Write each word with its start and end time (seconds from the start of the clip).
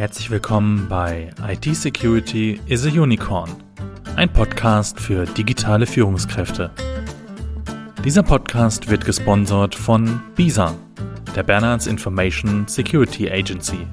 Herzlich 0.00 0.30
willkommen 0.30 0.88
bei 0.88 1.28
IT 1.46 1.76
Security 1.76 2.58
is 2.64 2.86
a 2.86 2.88
Unicorn, 2.88 3.50
ein 4.16 4.32
Podcast 4.32 4.98
für 4.98 5.26
digitale 5.26 5.86
Führungskräfte. 5.86 6.70
Dieser 8.02 8.22
Podcast 8.22 8.88
wird 8.88 9.04
gesponsert 9.04 9.74
von 9.74 10.22
BISA, 10.36 10.74
der 11.36 11.42
Bernards 11.42 11.86
Information 11.86 12.66
Security 12.66 13.30
Agency. 13.30 13.86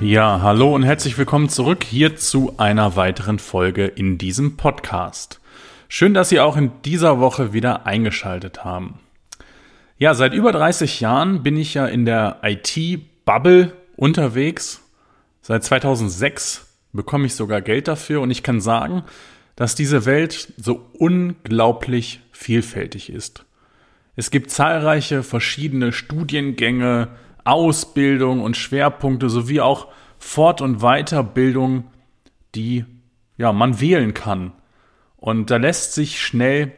Ja, 0.00 0.40
hallo 0.40 0.74
und 0.74 0.82
herzlich 0.82 1.18
willkommen 1.18 1.50
zurück 1.50 1.84
hier 1.84 2.16
zu 2.16 2.54
einer 2.56 2.96
weiteren 2.96 3.38
Folge 3.38 3.84
in 3.84 4.16
diesem 4.16 4.56
Podcast. 4.56 5.42
Schön, 5.88 6.14
dass 6.14 6.30
Sie 6.30 6.40
auch 6.40 6.56
in 6.56 6.70
dieser 6.86 7.20
Woche 7.20 7.52
wieder 7.52 7.84
eingeschaltet 7.84 8.64
haben. 8.64 8.98
Ja, 10.00 10.14
seit 10.14 10.32
über 10.32 10.50
30 10.50 11.00
Jahren 11.00 11.42
bin 11.42 11.58
ich 11.58 11.74
ja 11.74 11.84
in 11.84 12.06
der 12.06 12.38
IT-Bubble 12.42 13.74
unterwegs. 13.96 14.80
Seit 15.42 15.62
2006 15.62 16.74
bekomme 16.94 17.26
ich 17.26 17.34
sogar 17.34 17.60
Geld 17.60 17.86
dafür 17.86 18.22
und 18.22 18.30
ich 18.30 18.42
kann 18.42 18.62
sagen, 18.62 19.02
dass 19.56 19.74
diese 19.74 20.06
Welt 20.06 20.54
so 20.56 20.86
unglaublich 20.98 22.22
vielfältig 22.32 23.12
ist. 23.12 23.44
Es 24.16 24.30
gibt 24.30 24.50
zahlreiche 24.50 25.22
verschiedene 25.22 25.92
Studiengänge, 25.92 27.08
Ausbildung 27.44 28.40
und 28.40 28.56
Schwerpunkte 28.56 29.28
sowie 29.28 29.60
auch 29.60 29.88
Fort- 30.18 30.62
und 30.62 30.78
Weiterbildung, 30.78 31.90
die 32.54 32.86
ja, 33.36 33.52
man 33.52 33.82
wählen 33.82 34.14
kann. 34.14 34.52
Und 35.18 35.50
da 35.50 35.58
lässt 35.58 35.92
sich 35.92 36.22
schnell 36.22 36.72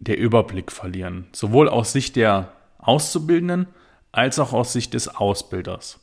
der 0.00 0.18
Überblick 0.18 0.72
verlieren, 0.72 1.26
sowohl 1.32 1.68
aus 1.68 1.92
Sicht 1.92 2.16
der 2.16 2.52
Auszubildenden 2.78 3.68
als 4.12 4.38
auch 4.38 4.52
aus 4.52 4.72
Sicht 4.72 4.94
des 4.94 5.08
Ausbilders. 5.08 6.00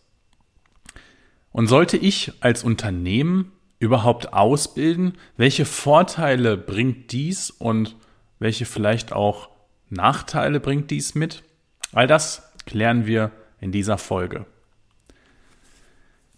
Und 1.52 1.67
sollte 1.67 1.98
ich 1.98 2.31
als 2.39 2.64
Unternehmen 2.64 3.52
überhaupt 3.80 4.34
ausbilden, 4.34 5.17
welche 5.36 5.66
Vorteile 5.66 6.58
bringt 6.58 7.12
dies 7.12 7.50
und 7.50 7.95
welche 8.39 8.66
vielleicht 8.66 9.12
auch 9.12 9.50
Nachteile 9.89 10.59
bringt 10.59 10.92
dies 10.92 11.16
mit? 11.16 11.44
All 11.92 12.08
das 12.08 12.54
klären 12.66 13.08
wir 13.08 13.32
in 13.59 13.72
dieser 13.72 13.98
Folge. 13.98 14.45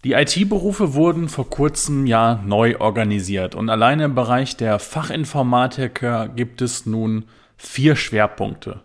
Die 0.06 0.14
IT-Berufe 0.14 0.94
wurden 0.94 1.28
vor 1.28 1.50
kurzem 1.50 2.08
ja 2.08 2.42
neu 2.46 2.78
organisiert 2.80 3.54
und 3.54 3.70
alleine 3.70 4.06
im 4.06 4.16
Bereich 4.16 4.56
der 4.56 4.80
Fachinformatiker 4.80 6.30
gibt 6.30 6.62
es 6.62 6.86
nun 6.86 7.26
vier 7.60 7.96
Schwerpunkte. 7.98 8.82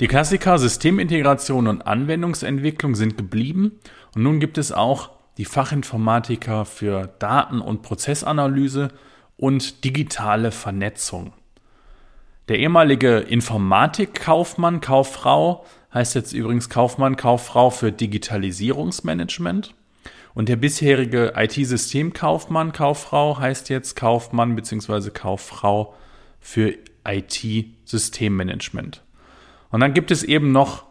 Die 0.00 0.06
Klassiker 0.06 0.58
Systemintegration 0.58 1.66
und 1.66 1.86
Anwendungsentwicklung 1.86 2.94
sind 2.94 3.16
geblieben 3.16 3.80
und 4.14 4.22
nun 4.22 4.38
gibt 4.38 4.58
es 4.58 4.70
auch 4.70 5.10
die 5.38 5.46
Fachinformatiker 5.46 6.66
für 6.66 7.10
Daten- 7.18 7.62
und 7.62 7.82
Prozessanalyse 7.82 8.88
und 9.38 9.84
digitale 9.84 10.52
Vernetzung. 10.52 11.32
Der 12.48 12.58
ehemalige 12.58 13.18
Informatikkaufmann, 13.18 14.80
Kauffrau 14.80 15.64
heißt 15.94 16.14
jetzt 16.14 16.34
übrigens 16.34 16.68
Kaufmann, 16.68 17.16
Kauffrau 17.16 17.70
für 17.70 17.92
Digitalisierungsmanagement. 17.92 19.74
Und 20.34 20.48
der 20.48 20.56
bisherige 20.56 21.32
IT-Systemkaufmann, 21.36 22.72
Kauffrau 22.72 23.38
heißt 23.38 23.68
jetzt 23.68 23.96
Kaufmann 23.96 24.54
bzw. 24.54 25.10
Kauffrau 25.10 25.94
für 26.40 26.74
IT-Systemmanagement. 27.06 29.02
Und 29.70 29.80
dann 29.80 29.94
gibt 29.94 30.10
es 30.10 30.22
eben 30.22 30.52
noch 30.52 30.84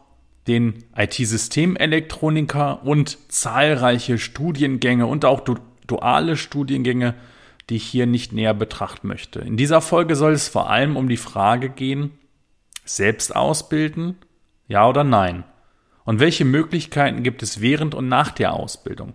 den 0.47 0.83
IT-Systemelektroniker 0.95 2.83
und 2.83 3.17
zahlreiche 3.31 4.17
Studiengänge 4.17 5.05
und 5.05 5.25
auch 5.25 5.41
du 5.41 5.57
duale 5.87 6.37
Studiengänge, 6.37 7.13
die 7.69 7.75
ich 7.75 7.83
hier 7.83 8.05
nicht 8.05 8.33
näher 8.33 8.53
betrachten 8.53 9.07
möchte. 9.07 9.39
In 9.39 9.57
dieser 9.57 9.81
Folge 9.81 10.15
soll 10.15 10.33
es 10.33 10.47
vor 10.47 10.69
allem 10.69 10.97
um 10.97 11.07
die 11.07 11.17
Frage 11.17 11.69
gehen, 11.69 12.11
selbst 12.85 13.35
ausbilden, 13.35 14.15
ja 14.67 14.87
oder 14.87 15.03
nein? 15.03 15.43
Und 16.03 16.19
welche 16.19 16.45
Möglichkeiten 16.45 17.23
gibt 17.23 17.43
es 17.43 17.61
während 17.61 17.93
und 17.93 18.07
nach 18.07 18.31
der 18.31 18.53
Ausbildung? 18.53 19.13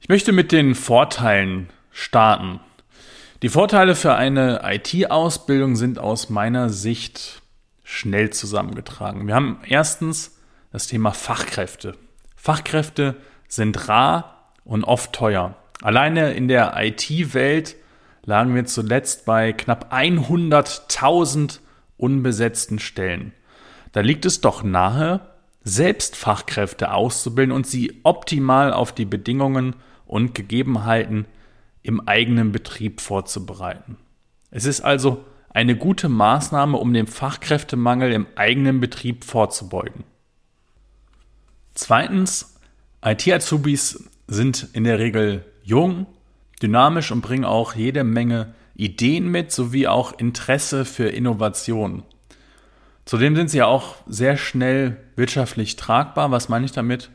Ich 0.00 0.08
möchte 0.08 0.32
mit 0.32 0.52
den 0.52 0.74
Vorteilen 0.74 1.70
starten. 1.90 2.60
Die 3.42 3.48
Vorteile 3.48 3.96
für 3.96 4.14
eine 4.14 4.60
IT-Ausbildung 4.62 5.74
sind 5.74 5.98
aus 5.98 6.30
meiner 6.30 6.68
Sicht 6.68 7.42
schnell 7.82 8.30
zusammengetragen. 8.30 9.26
Wir 9.26 9.34
haben 9.34 9.58
erstens 9.66 10.38
das 10.70 10.86
Thema 10.86 11.10
Fachkräfte. 11.10 11.96
Fachkräfte 12.36 13.16
sind 13.48 13.88
rar 13.88 14.52
und 14.64 14.84
oft 14.84 15.12
teuer. 15.12 15.56
Alleine 15.82 16.34
in 16.34 16.46
der 16.46 16.74
IT-Welt 16.76 17.74
lagen 18.24 18.54
wir 18.54 18.64
zuletzt 18.66 19.24
bei 19.24 19.52
knapp 19.52 19.92
100.000 19.92 21.58
unbesetzten 21.96 22.78
Stellen. 22.78 23.32
Da 23.90 24.02
liegt 24.02 24.24
es 24.24 24.40
doch 24.40 24.62
nahe, 24.62 25.20
selbst 25.64 26.14
Fachkräfte 26.14 26.92
auszubilden 26.92 27.52
und 27.52 27.66
sie 27.66 27.98
optimal 28.04 28.72
auf 28.72 28.92
die 28.92 29.04
Bedingungen 29.04 29.74
und 30.06 30.32
Gegebenheiten 30.36 31.26
im 31.82 32.06
eigenen 32.06 32.52
Betrieb 32.52 33.00
vorzubereiten. 33.00 33.96
Es 34.50 34.64
ist 34.64 34.80
also 34.82 35.24
eine 35.50 35.76
gute 35.76 36.08
Maßnahme, 36.08 36.78
um 36.78 36.92
dem 36.92 37.06
Fachkräftemangel 37.06 38.12
im 38.12 38.26
eigenen 38.36 38.80
Betrieb 38.80 39.24
vorzubeugen. 39.24 40.04
Zweitens, 41.74 42.56
IT-Azubis 43.04 44.08
sind 44.26 44.68
in 44.72 44.84
der 44.84 44.98
Regel 44.98 45.44
jung, 45.62 46.06
dynamisch 46.62 47.10
und 47.10 47.20
bringen 47.20 47.44
auch 47.44 47.74
jede 47.74 48.04
Menge 48.04 48.54
Ideen 48.74 49.28
mit, 49.28 49.52
sowie 49.52 49.86
auch 49.86 50.18
Interesse 50.18 50.84
für 50.84 51.08
Innovation. 51.08 52.04
Zudem 53.04 53.34
sind 53.34 53.50
sie 53.50 53.62
auch 53.62 53.96
sehr 54.06 54.36
schnell 54.36 54.96
wirtschaftlich 55.16 55.76
tragbar. 55.76 56.30
Was 56.30 56.48
meine 56.48 56.64
ich 56.64 56.72
damit? 56.72 57.10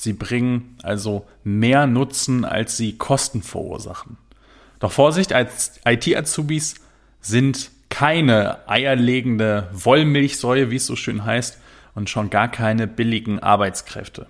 Sie 0.00 0.12
bringen 0.12 0.78
also 0.84 1.26
mehr 1.42 1.88
Nutzen, 1.88 2.44
als 2.44 2.76
sie 2.76 2.96
Kosten 2.96 3.42
verursachen. 3.42 4.16
Doch 4.78 4.92
Vorsicht, 4.92 5.32
als 5.32 5.80
IT-Azubis 5.84 6.76
sind 7.20 7.72
keine 7.88 8.68
eierlegende 8.68 9.68
Wollmilchsäue, 9.72 10.70
wie 10.70 10.76
es 10.76 10.86
so 10.86 10.94
schön 10.94 11.24
heißt, 11.24 11.58
und 11.96 12.08
schon 12.08 12.30
gar 12.30 12.48
keine 12.48 12.86
billigen 12.86 13.40
Arbeitskräfte. 13.40 14.28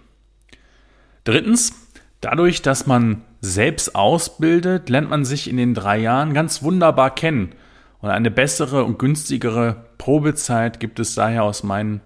Drittens, 1.25 1.75
dadurch, 2.23 2.63
dass 2.63 2.87
man 2.87 3.23
selbst 3.43 3.95
ausbildet, 3.95 4.89
lernt 4.89 5.11
man 5.11 5.27
sich 5.27 5.51
in 5.51 5.59
den 5.59 5.75
drei 5.75 5.99
Jahren 5.99 6.33
ganz 6.33 6.63
wunderbar 6.63 7.15
kennen. 7.15 7.53
Und 8.01 8.09
eine 8.09 8.31
bessere 8.31 8.85
und 8.85 8.99
günstigere 8.99 9.85
Probezeit 9.99 10.81
gibt 10.81 10.99
es 10.99 11.15
daher 11.15 11.43
aus 11.43 11.63
meinen 11.63 12.01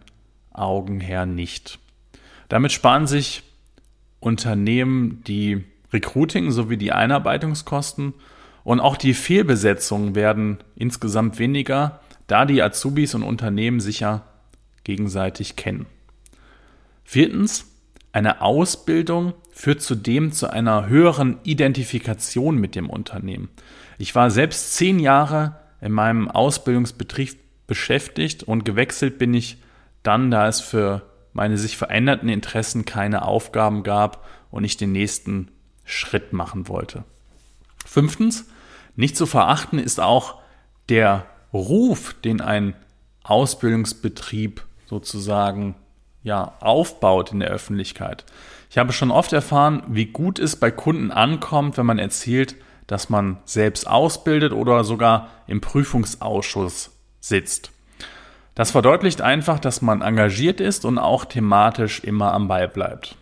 Augen 0.50 0.98
her 0.98 1.26
nicht. 1.26 1.78
Damit 2.48 2.72
sparen 2.72 3.06
sich 3.06 3.44
Unternehmen 4.22 5.22
die 5.27 5.65
Recruiting 5.93 6.53
sowie 6.53 6.77
die 6.77 6.93
Einarbeitungskosten 6.93 8.15
und 8.62 8.81
auch 8.81 8.97
die 8.97 9.15
Fehlbesetzungen 9.15 10.15
werden 10.15 10.59
insgesamt 10.77 11.41
weniger, 11.41 12.00
da 12.28 12.47
die 12.47 12.62
Azubis 12.62 13.15
und 13.15 13.25
Unternehmen 13.25 13.81
sich 13.81 14.00
ja 14.00 14.22
gegenseitig 14.84 15.56
kennen. 15.56 15.87
Viertens, 17.05 17.66
eine 18.12 18.43
Ausbildung 18.43 19.34
führt 19.50 19.83
zudem 19.83 20.31
zu 20.31 20.49
einer 20.49 20.87
höheren 20.87 21.39
Identifikation 21.43 22.57
mit 22.57 22.77
dem 22.77 22.89
Unternehmen. 22.89 23.48
Ich 23.98 24.15
war 24.15 24.30
selbst 24.30 24.77
zehn 24.77 25.01
Jahre 25.01 25.57
in 25.80 25.91
meinem 25.91 26.28
Ausbildungsbetrieb 26.30 27.36
beschäftigt 27.66 28.45
und 28.45 28.65
gewechselt 28.65 29.18
bin 29.18 29.34
ich 29.34 29.59
dann, 30.04 30.30
da 30.30 30.47
es 30.47 30.60
für 30.60 31.03
meine 31.32 31.58
sich 31.58 31.76
veränderten 31.76 32.28
Interessen 32.28 32.84
keine 32.84 33.26
Aufgaben 33.26 33.82
gab 33.82 34.26
und 34.50 34.64
ich 34.64 34.76
den 34.76 34.92
nächsten 34.92 35.50
Schritt 35.84 36.32
machen 36.32 36.68
wollte. 36.68 37.04
Fünftens, 37.84 38.46
nicht 38.96 39.16
zu 39.16 39.26
verachten 39.26 39.78
ist 39.78 40.00
auch 40.00 40.40
der 40.88 41.26
Ruf, 41.52 42.14
den 42.24 42.40
ein 42.40 42.74
Ausbildungsbetrieb 43.24 44.64
sozusagen 44.86 45.74
ja, 46.22 46.52
aufbaut 46.60 47.32
in 47.32 47.40
der 47.40 47.50
Öffentlichkeit. 47.50 48.24
Ich 48.70 48.78
habe 48.78 48.92
schon 48.92 49.10
oft 49.10 49.32
erfahren, 49.32 49.82
wie 49.88 50.06
gut 50.06 50.38
es 50.38 50.56
bei 50.56 50.70
Kunden 50.70 51.10
ankommt, 51.10 51.76
wenn 51.76 51.86
man 51.86 51.98
erzählt, 51.98 52.56
dass 52.86 53.08
man 53.08 53.38
selbst 53.44 53.86
ausbildet 53.86 54.52
oder 54.52 54.84
sogar 54.84 55.28
im 55.46 55.60
Prüfungsausschuss 55.60 56.90
sitzt. 57.20 57.70
Das 58.54 58.71
verdeutlicht 58.71 59.22
einfach, 59.22 59.59
dass 59.59 59.83
man 59.83 60.03
engagiert 60.03 60.60
ist 60.60 60.84
und 60.84 60.99
auch 60.99 61.25
thematisch 61.25 62.01
immer 62.01 62.33
am 62.33 62.49
Ball 62.49 62.69
bleibt. 62.69 63.16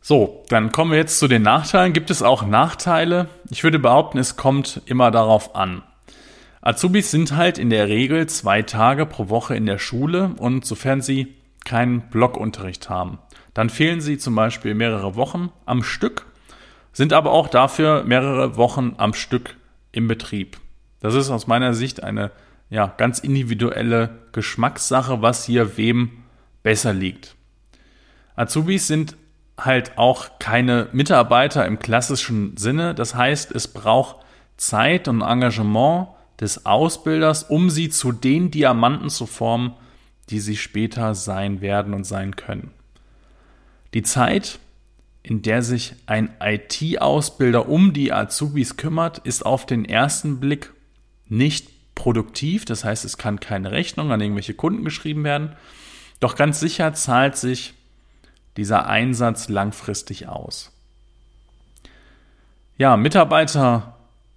So, 0.00 0.44
dann 0.48 0.72
kommen 0.72 0.92
wir 0.92 0.98
jetzt 0.98 1.18
zu 1.18 1.28
den 1.28 1.42
Nachteilen. 1.42 1.92
Gibt 1.92 2.10
es 2.10 2.22
auch 2.22 2.46
Nachteile? 2.46 3.28
Ich 3.50 3.64
würde 3.64 3.78
behaupten, 3.78 4.18
es 4.18 4.36
kommt 4.36 4.80
immer 4.86 5.10
darauf 5.10 5.56
an. 5.56 5.82
Azubis 6.60 7.10
sind 7.10 7.36
halt 7.36 7.58
in 7.58 7.70
der 7.70 7.88
Regel 7.88 8.28
zwei 8.28 8.62
Tage 8.62 9.06
pro 9.06 9.28
Woche 9.28 9.54
in 9.54 9.66
der 9.66 9.78
Schule 9.78 10.32
und 10.38 10.64
sofern 10.64 11.00
sie 11.00 11.34
keinen 11.64 12.02
Blockunterricht 12.02 12.88
haben. 12.88 13.18
Dann 13.54 13.70
fehlen 13.70 14.00
sie 14.00 14.18
zum 14.18 14.34
Beispiel 14.34 14.74
mehrere 14.74 15.14
Wochen 15.16 15.50
am 15.64 15.82
Stück, 15.82 16.26
sind 16.92 17.12
aber 17.12 17.30
auch 17.32 17.48
dafür 17.48 18.04
mehrere 18.04 18.56
Wochen 18.56 18.94
am 18.98 19.14
Stück 19.14 19.56
im 19.92 20.08
Betrieb. 20.08 20.58
Das 21.00 21.14
ist 21.14 21.30
aus 21.30 21.46
meiner 21.46 21.74
Sicht 21.74 22.02
eine 22.02 22.30
ja, 22.70 22.92
ganz 22.96 23.18
individuelle 23.20 24.10
Geschmackssache, 24.32 25.22
was 25.22 25.44
hier 25.44 25.76
wem 25.76 26.24
besser 26.62 26.92
liegt. 26.92 27.36
Azubis 28.34 28.86
sind 28.86 29.16
halt 29.58 29.96
auch 29.96 30.38
keine 30.38 30.88
Mitarbeiter 30.92 31.64
im 31.66 31.78
klassischen 31.78 32.56
Sinne. 32.56 32.94
Das 32.94 33.14
heißt, 33.14 33.52
es 33.52 33.68
braucht 33.68 34.16
Zeit 34.56 35.08
und 35.08 35.22
Engagement 35.22 36.08
des 36.40 36.66
Ausbilders, 36.66 37.44
um 37.44 37.70
sie 37.70 37.88
zu 37.88 38.12
den 38.12 38.50
Diamanten 38.50 39.08
zu 39.08 39.26
formen, 39.26 39.74
die 40.28 40.40
sie 40.40 40.56
später 40.56 41.14
sein 41.14 41.60
werden 41.60 41.94
und 41.94 42.04
sein 42.04 42.36
können. 42.36 42.72
Die 43.94 44.02
Zeit, 44.02 44.58
in 45.22 45.42
der 45.42 45.62
sich 45.62 45.94
ein 46.06 46.30
IT-Ausbilder 46.40 47.68
um 47.68 47.92
die 47.92 48.12
Azubis 48.12 48.76
kümmert, 48.76 49.18
ist 49.18 49.46
auf 49.46 49.64
den 49.64 49.84
ersten 49.84 50.40
Blick 50.40 50.72
nicht 51.28 51.70
produktiv. 51.96 52.64
Das 52.64 52.84
heißt, 52.84 53.04
es 53.04 53.18
kann 53.18 53.40
keine 53.40 53.72
Rechnung 53.72 54.12
an 54.12 54.20
irgendwelche 54.20 54.54
Kunden 54.54 54.84
geschrieben 54.84 55.24
werden. 55.24 55.56
Doch 56.20 56.36
ganz 56.36 56.60
sicher 56.60 56.94
zahlt 56.94 57.36
sich 57.36 57.74
dieser 58.56 58.86
Einsatz 58.86 59.48
langfristig 59.48 60.28
aus. 60.28 60.72
Ja, 62.78 62.96
Mitarbeiter 62.96 63.96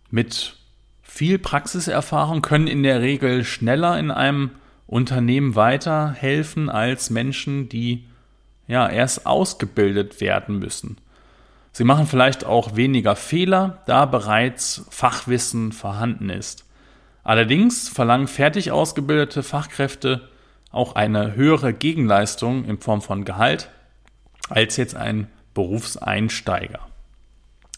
mit 0.10 0.56
viel 1.04 1.38
Praxiserfahrung 1.38 2.42
können 2.42 2.68
in 2.68 2.84
der 2.84 3.02
Regel 3.02 3.44
schneller 3.44 4.00
in 4.00 4.10
einem 4.12 4.52
Unternehmen 4.88 5.56
weiterhelfen 5.56 6.70
als 6.70 7.10
Menschen, 7.10 7.70
die 7.70 8.06
ja 8.68 8.90
erst 8.90 9.26
ausgebildet 9.26 10.22
werden 10.22 10.60
müssen. 10.60 10.98
Sie 11.72 11.84
machen 11.84 12.08
vielleicht 12.08 12.46
auch 12.46 12.76
weniger 12.76 13.16
Fehler, 13.16 13.84
da 13.86 14.06
bereits 14.06 14.86
Fachwissen 14.90 15.72
vorhanden 15.72 16.30
ist. 16.30 16.66
Allerdings 17.24 17.90
verlangen 17.90 18.28
fertig 18.28 18.72
ausgebildete 18.72 19.44
Fachkräfte 19.44 20.30
auch 20.72 20.96
eine 20.96 21.36
höhere 21.36 21.74
Gegenleistung 21.74 22.66
in 22.66 22.80
Form 22.80 23.02
von 23.02 23.26
Gehalt 23.26 23.70
als 24.50 24.78
jetzt 24.78 24.96
ein 24.96 25.28
Berufseinsteiger. 25.54 26.80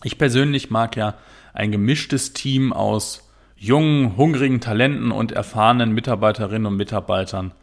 Ich 0.04 0.18
persönlich 0.18 0.70
mag 0.70 0.96
ja 0.96 1.16
ein 1.54 1.72
gemischtes 1.72 2.34
Team 2.34 2.74
aus 2.74 3.30
jungen, 3.56 4.18
hungrigen 4.18 4.62
Talenten 4.62 5.12
und 5.12 5.32
erfahrenen 5.32 5.92
Mitarbeiterinnen 5.92 6.66
und 6.66 6.78
Mitarbeitern 6.78 7.54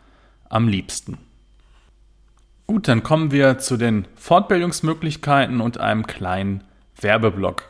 am 0.48 0.68
liebsten. 0.68 1.18
Gut, 2.66 2.86
dann 2.86 3.02
kommen 3.02 3.32
wir 3.32 3.58
zu 3.58 3.76
den 3.76 4.06
Fortbildungsmöglichkeiten 4.14 5.60
und 5.60 5.78
einem 5.78 6.06
kleinen 6.06 6.64
Werbeblock. 7.00 7.64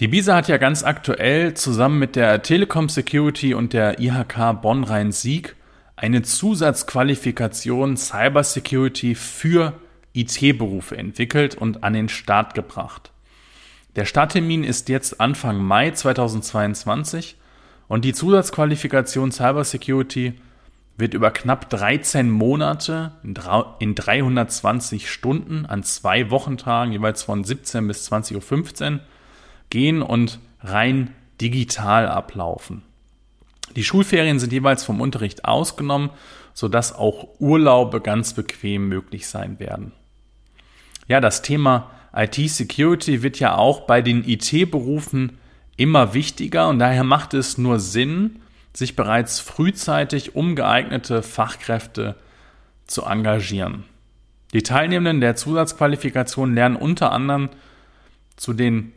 Die 0.00 0.08
BISA 0.08 0.34
hat 0.34 0.48
ja 0.48 0.56
ganz 0.56 0.82
aktuell 0.82 1.54
zusammen 1.54 2.00
mit 2.00 2.16
der 2.16 2.42
Telekom 2.42 2.88
Security 2.88 3.54
und 3.54 3.72
der 3.72 4.00
IHK 4.00 4.60
Bonn-Rhein-Sieg 4.60 5.54
eine 5.94 6.22
Zusatzqualifikation 6.22 7.96
Cybersecurity 7.96 9.14
für 9.14 9.74
IT-Berufe 10.12 10.96
entwickelt 10.96 11.54
und 11.54 11.84
an 11.84 11.92
den 11.92 12.08
Start 12.08 12.54
gebracht. 12.54 13.12
Der 13.94 14.04
Starttermin 14.04 14.64
ist 14.64 14.88
jetzt 14.88 15.20
Anfang 15.20 15.62
Mai 15.62 15.92
2022 15.92 17.36
und 17.86 18.04
die 18.04 18.14
Zusatzqualifikation 18.14 19.30
Cybersecurity 19.30 20.34
wird 20.96 21.14
über 21.14 21.30
knapp 21.30 21.70
13 21.70 22.30
Monate 22.30 23.12
in 23.78 23.94
320 23.94 25.08
Stunden 25.08 25.66
an 25.66 25.84
zwei 25.84 26.32
Wochentagen, 26.32 26.92
jeweils 26.92 27.22
von 27.22 27.44
17 27.44 27.86
bis 27.86 28.10
20.15 28.10 28.94
Uhr, 28.94 29.00
gehen 29.74 30.02
und 30.02 30.38
rein 30.60 31.12
digital 31.40 32.06
ablaufen. 32.06 32.82
Die 33.74 33.82
Schulferien 33.82 34.38
sind 34.38 34.52
jeweils 34.52 34.84
vom 34.84 35.00
Unterricht 35.00 35.44
ausgenommen, 35.44 36.10
sodass 36.52 36.94
auch 36.94 37.26
Urlaube 37.40 38.00
ganz 38.00 38.34
bequem 38.34 38.88
möglich 38.88 39.26
sein 39.26 39.58
werden. 39.58 39.90
Ja, 41.08 41.20
das 41.20 41.42
Thema 41.42 41.90
IT-Security 42.14 43.24
wird 43.24 43.40
ja 43.40 43.56
auch 43.56 43.80
bei 43.80 44.00
den 44.00 44.22
IT-Berufen 44.22 45.38
immer 45.76 46.14
wichtiger 46.14 46.68
und 46.68 46.78
daher 46.78 47.02
macht 47.02 47.34
es 47.34 47.58
nur 47.58 47.80
Sinn, 47.80 48.42
sich 48.72 48.94
bereits 48.94 49.40
frühzeitig 49.40 50.36
um 50.36 50.54
geeignete 50.54 51.24
Fachkräfte 51.24 52.14
zu 52.86 53.02
engagieren. 53.02 53.82
Die 54.52 54.62
Teilnehmenden 54.62 55.20
der 55.20 55.34
Zusatzqualifikation 55.34 56.54
lernen 56.54 56.76
unter 56.76 57.10
anderem 57.10 57.48
zu 58.36 58.52
den 58.52 58.92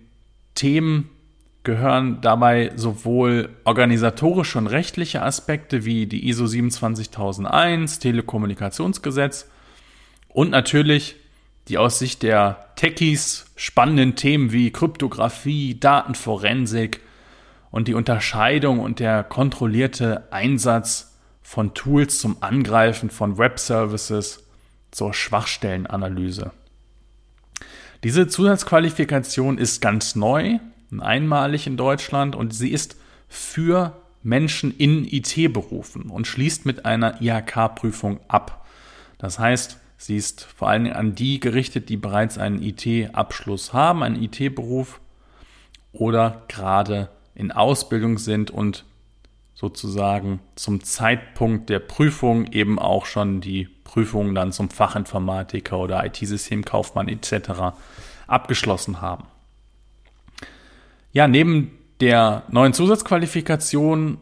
Themen 0.58 1.10
gehören 1.64 2.20
dabei 2.22 2.72
sowohl 2.76 3.50
organisatorische 3.64 4.58
und 4.58 4.68
rechtliche 4.68 5.22
Aspekte 5.22 5.86
wie 5.86 6.08
die 6.08 6.28
ISO 6.28 6.48
27001, 6.48 8.00
Telekommunikationsgesetz 8.00 9.50
und 10.30 10.50
natürlich 10.52 11.16
die 11.68 11.78
aus 11.78 12.00
Sicht 12.00 12.24
der 12.24 12.68
Techies 12.76 13.52
spannenden 13.56 14.16
Themen 14.16 14.52
wie 14.52 14.72
Kryptographie, 14.72 15.80
Datenforensik 15.80 17.02
und 17.72 17.88
die 17.88 17.94
Unterscheidung 17.94 18.80
und 18.80 19.00
der 19.00 19.24
kontrollierte 19.24 20.32
Einsatz 20.32 21.18
von 21.42 21.74
Tools 21.74 22.20
zum 22.20 22.38
Angreifen 22.42 23.10
von 23.10 23.38
Web-Services 23.38 24.48
zur 24.92 25.14
Schwachstellenanalyse. 25.14 26.52
Diese 28.04 28.28
Zusatzqualifikation 28.28 29.58
ist 29.58 29.82
ganz 29.82 30.16
neu, 30.16 30.60
einmalig 31.00 31.68
in 31.68 31.78
Deutschland 31.78 32.36
und 32.36 32.54
sie 32.54 32.72
ist 32.72 32.96
für 33.28 33.98
Menschen 34.24 34.76
in 34.78 35.06
IT-Berufen 35.06 36.04
und 36.04 36.28
schließt 36.28 36.66
mit 36.66 36.86
einer 36.86 37.22
IHK-Prüfung 37.22 38.20
ab. 38.28 38.66
Das 39.18 39.40
heißt, 39.40 39.80
Sie 39.98 40.16
ist 40.16 40.44
vor 40.44 40.70
allem 40.70 40.94
an 40.94 41.16
die 41.16 41.40
gerichtet, 41.40 41.90
die 41.90 41.98
bereits 41.98 42.38
einen 42.38 42.62
IT-Abschluss 42.62 43.74
haben, 43.74 44.04
einen 44.04 44.22
IT-Beruf 44.22 45.02
oder 45.92 46.44
gerade 46.48 47.10
in 47.34 47.52
Ausbildung 47.52 48.20
sind 48.20 48.52
und 48.52 48.86
sozusagen 49.58 50.40
zum 50.56 50.84
Zeitpunkt 50.84 51.72
der 51.72 51.80
Prüfung 51.80 52.46
eben 52.52 52.78
auch 52.78 53.08
schon 53.08 53.42
die 53.42 53.68
Prüfungen 53.84 54.36
dann 54.36 54.52
zum 54.52 54.70
Fachinformatiker 54.70 55.80
oder 55.80 56.06
IT-Systemkaufmann 56.06 57.08
etc. 57.08 57.74
abgeschlossen 58.28 59.02
haben. 59.02 59.26
Ja, 61.12 61.28
neben 61.28 61.72
der 62.02 62.44
neuen 62.50 62.74
Zusatzqualifikation 62.74 64.20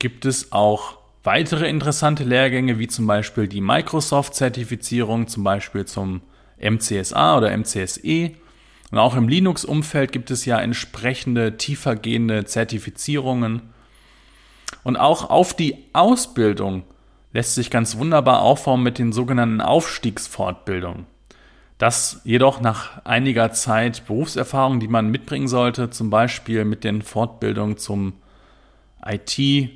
gibt 0.00 0.24
es 0.24 0.50
auch 0.50 0.98
weitere 1.22 1.68
interessante 1.68 2.24
Lehrgänge, 2.24 2.80
wie 2.80 2.88
zum 2.88 3.06
Beispiel 3.06 3.46
die 3.46 3.60
Microsoft-Zertifizierung, 3.60 5.28
zum 5.28 5.44
Beispiel 5.44 5.84
zum 5.84 6.20
MCSA 6.60 7.38
oder 7.38 7.56
MCSE. 7.56 8.32
Und 8.90 8.98
auch 8.98 9.14
im 9.14 9.28
Linux-Umfeld 9.28 10.10
gibt 10.10 10.32
es 10.32 10.46
ja 10.46 10.58
entsprechende 10.58 11.56
tiefergehende 11.56 12.44
Zertifizierungen. 12.44 13.77
Und 14.84 14.96
auch 14.96 15.30
auf 15.30 15.54
die 15.54 15.76
Ausbildung 15.92 16.84
lässt 17.32 17.54
sich 17.54 17.70
ganz 17.70 17.96
wunderbar 17.98 18.42
aufbauen 18.42 18.82
mit 18.82 18.98
den 18.98 19.12
sogenannten 19.12 19.60
Aufstiegsfortbildungen. 19.60 21.06
Das 21.78 22.20
jedoch 22.24 22.60
nach 22.60 23.04
einiger 23.04 23.52
Zeit 23.52 24.06
Berufserfahrung, 24.06 24.80
die 24.80 24.88
man 24.88 25.10
mitbringen 25.10 25.48
sollte, 25.48 25.90
zum 25.90 26.10
Beispiel 26.10 26.64
mit 26.64 26.84
den 26.84 27.02
Fortbildungen 27.02 27.76
zum 27.76 28.14
IT- 29.04 29.70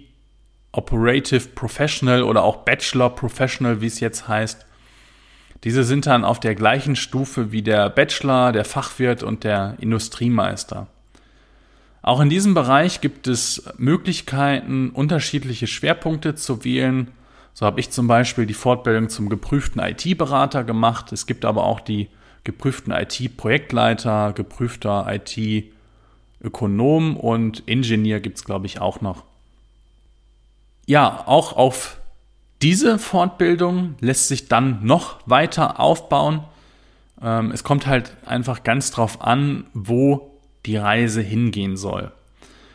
Operative 0.72 1.48
Professional 1.48 2.22
oder 2.22 2.42
auch 2.42 2.64
Bachelor 2.64 3.10
Professional, 3.10 3.82
wie 3.82 3.86
es 3.86 4.00
jetzt 4.00 4.26
heißt. 4.26 4.64
Diese 5.64 5.84
sind 5.84 6.06
dann 6.06 6.24
auf 6.24 6.40
der 6.40 6.54
gleichen 6.54 6.96
Stufe 6.96 7.52
wie 7.52 7.62
der 7.62 7.90
Bachelor, 7.90 8.52
der 8.52 8.64
Fachwirt 8.64 9.22
und 9.22 9.44
der 9.44 9.76
Industriemeister. 9.78 10.88
Auch 12.02 12.20
in 12.20 12.28
diesem 12.28 12.54
Bereich 12.54 13.00
gibt 13.00 13.28
es 13.28 13.62
Möglichkeiten, 13.78 14.90
unterschiedliche 14.90 15.66
Schwerpunkte 15.66 16.34
zu 16.34 16.64
wählen. 16.64 17.08
So 17.54 17.64
habe 17.64 17.80
ich 17.80 17.90
zum 17.90 18.08
Beispiel 18.08 18.46
die 18.46 18.54
Fortbildung 18.54 19.08
zum 19.08 19.28
geprüften 19.28 19.80
IT-Berater 19.80 20.64
gemacht. 20.64 21.12
Es 21.12 21.26
gibt 21.26 21.44
aber 21.44 21.64
auch 21.64 21.80
die 21.80 22.08
geprüften 22.44 22.92
IT-Projektleiter, 22.92 24.32
geprüfter 24.32 25.06
IT-Ökonom 25.08 27.16
und 27.16 27.62
Ingenieur 27.66 28.20
gibt 28.20 28.38
es, 28.38 28.44
glaube 28.44 28.66
ich, 28.66 28.80
auch 28.80 29.00
noch 29.00 29.24
ja, 30.86 31.22
auch 31.26 31.56
auf 31.56 31.98
diese 32.60 32.98
Fortbildung 32.98 33.96
lässt 34.00 34.28
sich 34.28 34.48
dann 34.48 34.84
noch 34.84 35.18
weiter 35.26 35.80
aufbauen. 35.80 36.44
Ähm, 37.20 37.50
es 37.50 37.64
kommt 37.64 37.86
halt 37.86 38.16
einfach 38.26 38.62
ganz 38.62 38.90
drauf 38.90 39.20
an, 39.20 39.64
wo 39.74 40.31
die 40.66 40.76
Reise 40.76 41.20
hingehen 41.20 41.76
soll. 41.76 42.12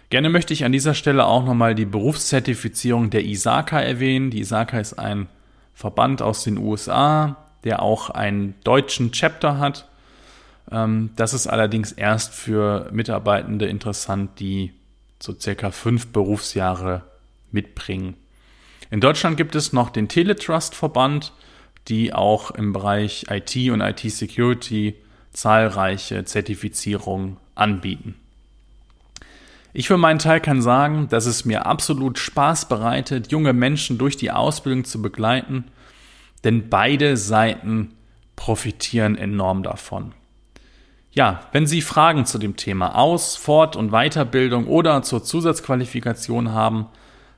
Gerne 0.10 0.30
möchte 0.30 0.54
ich 0.54 0.64
an 0.64 0.72
dieser 0.72 0.94
Stelle 0.94 1.26
auch 1.26 1.44
nochmal 1.44 1.76
die 1.76 1.86
Berufszertifizierung 1.86 3.10
der 3.10 3.26
ISAKA 3.26 3.82
erwähnen. 3.82 4.32
Die 4.32 4.40
ISAKA 4.40 4.80
ist 4.80 4.94
ein 4.94 5.28
Verband 5.74 6.22
aus 6.22 6.44
den 6.44 6.58
USA, 6.58 7.36
der 7.64 7.82
auch 7.82 8.10
einen 8.10 8.56
deutschen 8.64 9.12
Chapter 9.12 9.60
hat. 9.60 9.88
Ähm, 10.72 11.10
das 11.18 11.34
ist 11.34 11.48
allerdings 11.48 11.92
erst 11.92 12.34
für 12.34 12.90
Mitarbeitende 12.92 13.66
interessant, 13.66 14.40
die 14.40 14.72
so 15.20 15.34
circa 15.38 15.72
fünf 15.72 16.08
Berufsjahre 16.08 17.04
mitbringen. 17.52 18.16
In 18.90 19.02
Deutschland 19.02 19.36
gibt 19.36 19.56
es 19.56 19.74
noch 19.74 19.90
den 19.90 20.08
Teletrust-Verband, 20.08 21.34
die 21.90 22.14
auch 22.14 22.52
im 22.52 22.72
Bereich 22.72 23.26
IT 23.30 23.56
und 23.72 23.82
IT-Security 23.82 24.96
zahlreiche 25.34 26.24
Zertifizierungen 26.26 27.38
anbieten. 27.58 28.16
Ich 29.74 29.88
für 29.88 29.98
meinen 29.98 30.20
Teil 30.20 30.42
kann 30.42 30.62
sagen, 30.62 31.08
dass 31.10 31.26
es 31.26 31.46
mir 31.46 31.66
absolut 31.66 32.18
Spaß 32.18 32.68
bereitet, 32.68 33.32
junge 33.32 33.54
Menschen 33.54 33.98
durch 33.98 34.18
die 34.18 34.32
Ausbildung 34.32 34.84
zu 34.86 35.02
begleiten, 35.02 35.66
denn 36.44 36.70
beide 36.70 37.18
Seiten 37.18 37.94
profitieren 38.36 39.18
enorm 39.18 39.64
davon. 39.64 40.14
Ja, 41.12 41.42
wenn 41.52 41.68
Sie 41.68 41.82
Fragen 41.82 42.26
zu 42.26 42.38
dem 42.38 42.56
Thema 42.56 42.96
Aus-, 42.96 43.36
Fort- 43.36 43.76
und 43.76 43.92
Weiterbildung 43.92 44.68
oder 44.68 45.04
zur 45.04 45.22
Zusatzqualifikation 45.24 46.52
haben, 46.52 46.86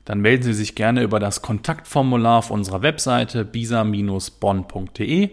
dann 0.06 0.22
melden 0.22 0.44
Sie 0.44 0.54
sich 0.54 0.76
gerne 0.76 1.04
über 1.04 1.20
das 1.20 1.42
Kontaktformular 1.42 2.38
auf 2.40 2.52
unserer 2.52 2.82
Webseite 2.82 3.44
bisa-bonn.de 3.46 5.30